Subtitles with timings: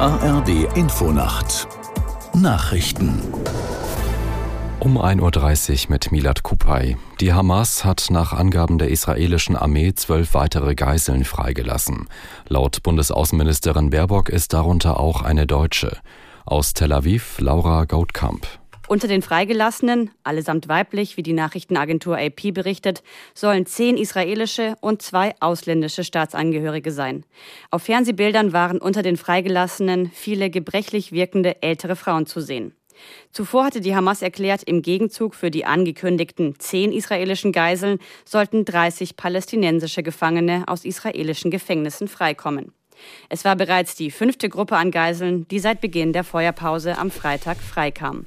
[0.00, 1.66] ARD Infonacht
[2.32, 3.20] Nachrichten
[4.78, 6.96] um 1.30 Uhr mit Milad Kupay.
[7.20, 12.08] Die Hamas hat nach Angaben der israelischen Armee zwölf weitere Geiseln freigelassen.
[12.46, 15.98] Laut Bundesaußenministerin Baerbock ist darunter auch eine Deutsche.
[16.46, 18.46] Aus Tel Aviv Laura Goldkamp.
[18.88, 23.02] Unter den Freigelassenen, allesamt weiblich, wie die Nachrichtenagentur AP berichtet,
[23.34, 27.24] sollen zehn israelische und zwei ausländische Staatsangehörige sein.
[27.70, 32.72] Auf Fernsehbildern waren unter den Freigelassenen viele gebrechlich wirkende ältere Frauen zu sehen.
[33.30, 39.16] Zuvor hatte die Hamas erklärt, im Gegenzug für die angekündigten zehn israelischen Geiseln sollten 30
[39.16, 42.72] palästinensische Gefangene aus israelischen Gefängnissen freikommen.
[43.28, 47.58] Es war bereits die fünfte Gruppe an Geiseln, die seit Beginn der Feuerpause am Freitag
[47.58, 48.24] freikam.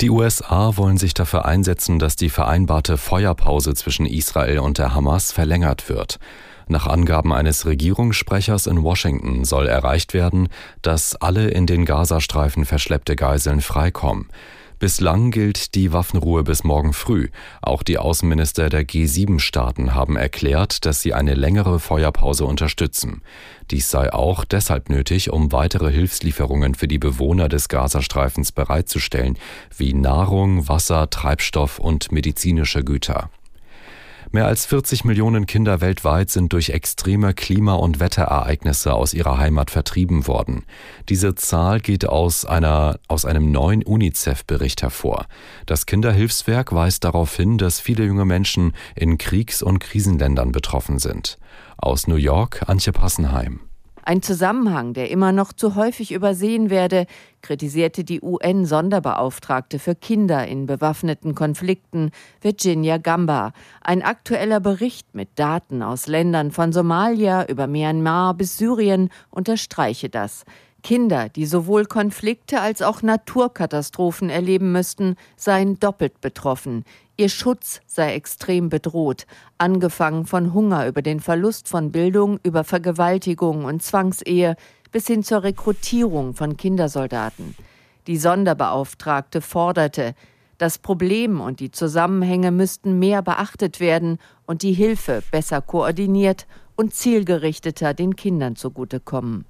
[0.00, 5.32] Die USA wollen sich dafür einsetzen, dass die vereinbarte Feuerpause zwischen Israel und der Hamas
[5.32, 6.20] verlängert wird.
[6.68, 10.50] Nach Angaben eines Regierungssprechers in Washington soll erreicht werden,
[10.82, 14.28] dass alle in den Gazastreifen verschleppte Geiseln freikommen.
[14.78, 17.28] Bislang gilt die Waffenruhe bis morgen früh.
[17.62, 23.22] Auch die Außenminister der G7-Staaten haben erklärt, dass sie eine längere Feuerpause unterstützen.
[23.72, 29.36] Dies sei auch deshalb nötig, um weitere Hilfslieferungen für die Bewohner des Gazastreifens bereitzustellen,
[29.76, 33.30] wie Nahrung, Wasser, Treibstoff und medizinische Güter.
[34.30, 39.70] Mehr als 40 Millionen Kinder weltweit sind durch extreme Klima- und Wetterereignisse aus ihrer Heimat
[39.70, 40.66] vertrieben worden.
[41.08, 45.26] Diese Zahl geht aus, einer, aus einem neuen UNICEF-Bericht hervor.
[45.64, 51.38] Das Kinderhilfswerk weist darauf hin, dass viele junge Menschen in Kriegs- und Krisenländern betroffen sind.
[51.78, 53.67] Aus New York, Antje Passenheim.
[54.08, 57.04] Ein Zusammenhang, der immer noch zu häufig übersehen werde,
[57.42, 63.52] kritisierte die UN-Sonderbeauftragte für Kinder in bewaffneten Konflikten, Virginia Gamba.
[63.82, 70.46] Ein aktueller Bericht mit Daten aus Ländern von Somalia über Myanmar bis Syrien unterstreiche das.
[70.82, 76.84] Kinder, die sowohl Konflikte als auch Naturkatastrophen erleben müssten, seien doppelt betroffen.
[77.16, 79.26] Ihr Schutz sei extrem bedroht,
[79.58, 84.56] angefangen von Hunger über den Verlust von Bildung, über Vergewaltigung und Zwangsehe
[84.92, 87.56] bis hin zur Rekrutierung von Kindersoldaten.
[88.06, 90.14] Die Sonderbeauftragte forderte,
[90.58, 96.46] das Problem und die Zusammenhänge müssten mehr beachtet werden und die Hilfe besser koordiniert
[96.76, 99.44] und zielgerichteter den Kindern zugutekommen.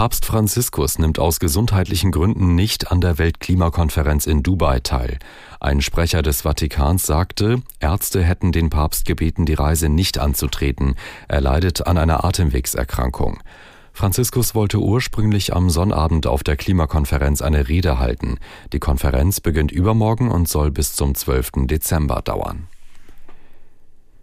[0.00, 5.18] Papst Franziskus nimmt aus gesundheitlichen Gründen nicht an der Weltklimakonferenz in Dubai teil.
[5.60, 10.94] Ein Sprecher des Vatikans sagte, Ärzte hätten den Papst gebeten, die Reise nicht anzutreten.
[11.28, 13.42] Er leidet an einer Atemwegserkrankung.
[13.92, 18.38] Franziskus wollte ursprünglich am Sonnabend auf der Klimakonferenz eine Rede halten.
[18.72, 21.66] Die Konferenz beginnt übermorgen und soll bis zum 12.
[21.66, 22.68] Dezember dauern.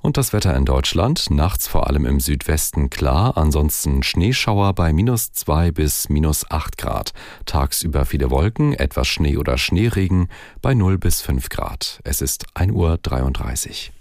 [0.00, 5.32] Und das Wetter in Deutschland, nachts vor allem im Südwesten klar, ansonsten Schneeschauer bei minus
[5.32, 7.12] zwei bis minus acht Grad.
[7.46, 10.28] Tagsüber viele Wolken, etwas Schnee oder Schneeregen
[10.62, 12.00] bei 0 bis 5 Grad.
[12.04, 13.97] Es ist 1.33 Uhr.